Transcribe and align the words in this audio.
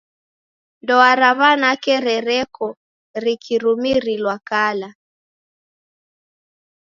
Ndoa 0.81 1.11
ra 1.19 1.29
w'anake 1.39 1.93
rereko 2.05 2.67
rikirumirilwa 3.23 4.35
kala. 4.49 4.89